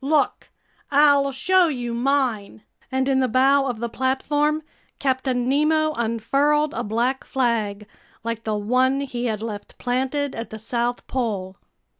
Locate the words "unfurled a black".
5.93-7.23